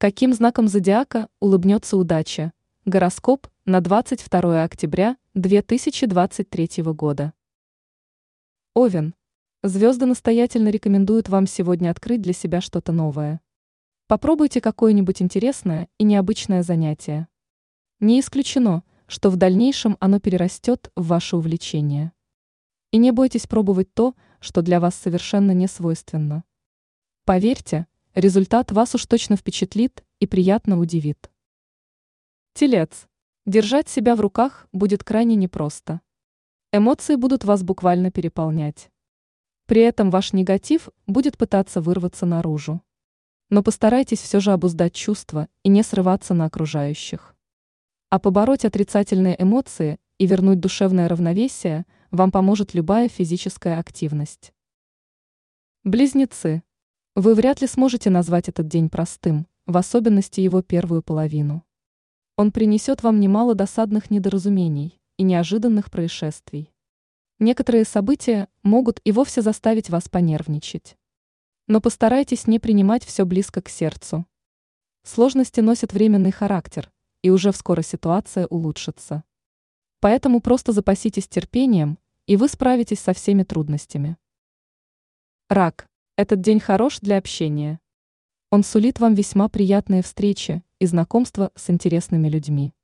[0.00, 2.54] Каким знаком зодиака улыбнется удача?
[2.86, 7.34] Гороскоп на 22 октября 2023 года.
[8.72, 9.14] Овен.
[9.62, 13.42] Звезды настоятельно рекомендуют вам сегодня открыть для себя что-то новое.
[14.06, 17.28] Попробуйте какое-нибудь интересное и необычное занятие.
[18.00, 22.12] Не исключено, что в дальнейшем оно перерастет в ваше увлечение.
[22.90, 26.44] И не бойтесь пробовать то, что для вас совершенно не свойственно.
[27.26, 31.30] Поверьте, результат вас уж точно впечатлит и приятно удивит.
[32.54, 33.06] Телец.
[33.46, 36.00] Держать себя в руках будет крайне непросто.
[36.72, 38.90] Эмоции будут вас буквально переполнять.
[39.66, 42.82] При этом ваш негатив будет пытаться вырваться наружу.
[43.48, 47.34] Но постарайтесь все же обуздать чувства и не срываться на окружающих.
[48.08, 54.52] А побороть отрицательные эмоции и вернуть душевное равновесие вам поможет любая физическая активность.
[55.84, 56.62] Близнецы.
[57.16, 61.64] Вы вряд ли сможете назвать этот день простым, в особенности его первую половину.
[62.36, 66.72] Он принесет вам немало досадных недоразумений и неожиданных происшествий.
[67.40, 70.96] Некоторые события могут и вовсе заставить вас понервничать.
[71.66, 74.24] Но постарайтесь не принимать все близко к сердцу.
[75.02, 79.24] Сложности носят временный характер, и уже вскоро ситуация улучшится.
[79.98, 84.16] Поэтому просто запаситесь терпением, и вы справитесь со всеми трудностями.
[85.48, 85.89] Рак.
[86.22, 87.80] Этот день хорош для общения.
[88.50, 92.74] Он сулит вам весьма приятные встречи и знакомства с интересными людьми.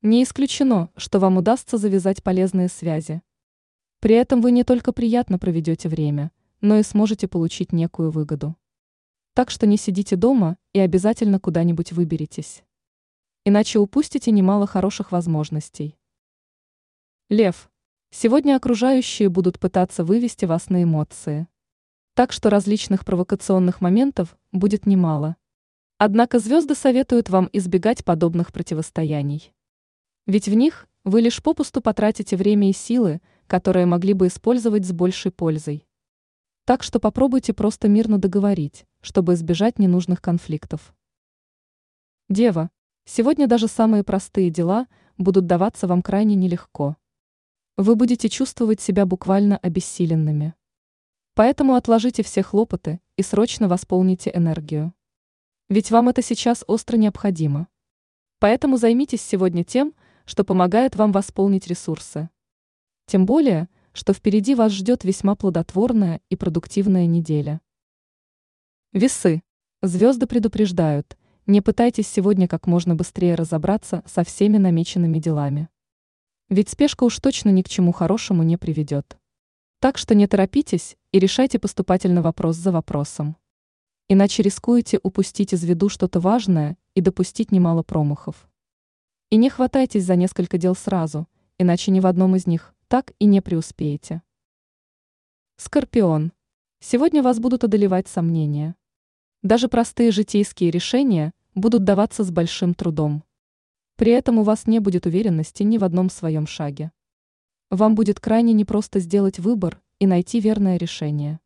[0.00, 3.20] Не исключено, что вам удастся завязать полезные связи.
[4.00, 8.56] При этом вы не только приятно проведете время, но и сможете получить некую выгоду.
[9.34, 12.64] Так что не сидите дома и обязательно куда-нибудь выберитесь.
[13.44, 15.98] Иначе упустите немало хороших возможностей.
[17.28, 17.70] Лев.
[18.10, 21.48] Сегодня окружающие будут пытаться вывести вас на эмоции.
[22.14, 25.36] Так что различных провокационных моментов будет немало.
[25.96, 29.54] Однако звезды советуют вам избегать подобных противостояний.
[30.26, 34.92] Ведь в них вы лишь попусту потратите время и силы, которые могли бы использовать с
[34.92, 35.86] большей пользой.
[36.66, 40.94] Так что попробуйте просто мирно договорить, чтобы избежать ненужных конфликтов.
[42.28, 42.70] Дева,
[43.06, 46.96] сегодня даже самые простые дела будут даваться вам крайне нелегко.
[47.78, 50.54] Вы будете чувствовать себя буквально обессиленными.
[51.34, 54.92] Поэтому отложите все хлопоты и срочно восполните энергию.
[55.70, 57.68] Ведь вам это сейчас остро необходимо.
[58.38, 59.94] Поэтому займитесь сегодня тем,
[60.26, 62.28] что помогает вам восполнить ресурсы.
[63.06, 67.60] Тем более, что впереди вас ждет весьма плодотворная и продуктивная неделя.
[68.92, 69.42] Весы.
[69.80, 71.16] Звезды предупреждают,
[71.46, 75.68] не пытайтесь сегодня как можно быстрее разобраться со всеми намеченными делами.
[76.48, 79.18] Ведь спешка уж точно ни к чему хорошему не приведет.
[79.82, 83.36] Так что не торопитесь и решайте поступательно вопрос за вопросом.
[84.08, 88.48] Иначе рискуете упустить из виду что-то важное и допустить немало промахов.
[89.30, 91.26] И не хватайтесь за несколько дел сразу,
[91.58, 94.22] иначе ни в одном из них так и не преуспеете.
[95.56, 96.32] Скорпион.
[96.78, 98.76] Сегодня вас будут одолевать сомнения.
[99.42, 103.24] Даже простые житейские решения будут даваться с большим трудом.
[103.96, 106.92] При этом у вас не будет уверенности ни в одном своем шаге.
[107.72, 111.40] Вам будет крайне непросто сделать выбор и найти верное решение.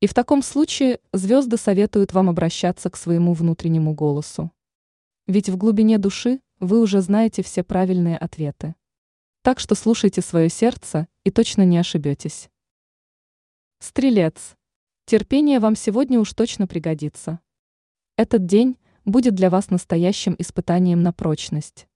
[0.00, 4.50] И в таком случае звезды советуют вам обращаться к своему внутреннему голосу.
[5.28, 8.74] Ведь в глубине души вы уже знаете все правильные ответы.
[9.42, 12.50] Так что слушайте свое сердце и точно не ошибетесь.
[13.78, 14.56] Стрелец.
[15.04, 17.38] Терпение вам сегодня уж точно пригодится.
[18.16, 21.86] Этот день будет для вас настоящим испытанием на прочность.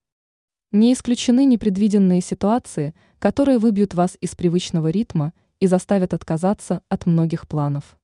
[0.71, 7.49] Не исключены непредвиденные ситуации, которые выбьют вас из привычного ритма и заставят отказаться от многих
[7.49, 7.99] планов.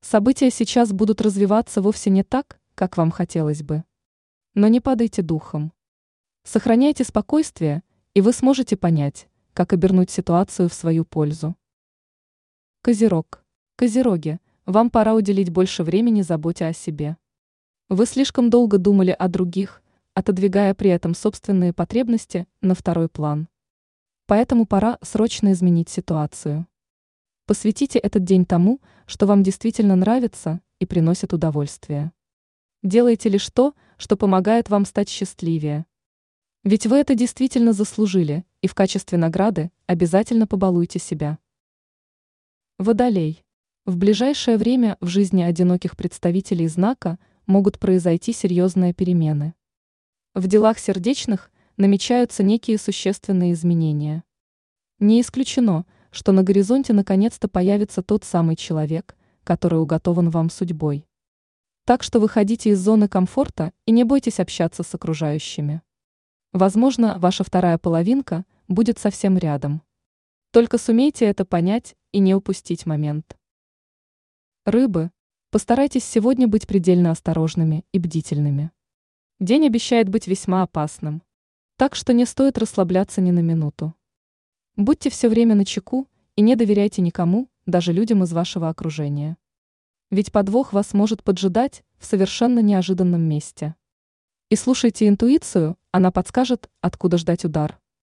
[0.00, 3.84] События сейчас будут развиваться вовсе не так, как вам хотелось бы.
[4.54, 5.72] Но не падайте духом.
[6.42, 11.54] Сохраняйте спокойствие, и вы сможете понять, как обернуть ситуацию в свою пользу.
[12.82, 13.44] Козерог.
[13.76, 17.16] Козероги, вам пора уделить больше времени заботе о себе.
[17.88, 19.80] Вы слишком долго думали о других,
[20.14, 23.48] отодвигая при этом собственные потребности на второй план.
[24.26, 26.66] Поэтому пора срочно изменить ситуацию.
[27.46, 32.12] Посвятите этот день тому, что вам действительно нравится и приносит удовольствие.
[32.82, 35.84] Делайте лишь то, что помогает вам стать счастливее.
[36.62, 41.38] Ведь вы это действительно заслужили, и в качестве награды обязательно побалуйте себя.
[42.78, 43.44] Водолей.
[43.84, 49.54] В ближайшее время в жизни одиноких представителей знака могут произойти серьезные перемены.
[50.34, 54.24] В делах сердечных намечаются некие существенные изменения.
[54.98, 61.06] Не исключено, что на горизонте наконец-то появится тот самый человек, который уготован вам судьбой.
[61.84, 65.82] Так что выходите из зоны комфорта и не бойтесь общаться с окружающими.
[66.52, 69.82] Возможно, ваша вторая половинка будет совсем рядом.
[70.50, 73.36] Только сумейте это понять и не упустить момент.
[74.64, 75.12] Рыбы,
[75.50, 78.72] постарайтесь сегодня быть предельно осторожными и бдительными.
[79.40, 81.20] День обещает быть весьма опасным.
[81.76, 83.92] Так что не стоит расслабляться ни на минуту.
[84.76, 89.36] Будьте все время на чеку и не доверяйте никому, даже людям из вашего окружения.
[90.10, 93.74] Ведь подвох вас может поджидать в совершенно неожиданном месте.
[94.50, 97.80] И слушайте интуицию, она подскажет, откуда ждать удар.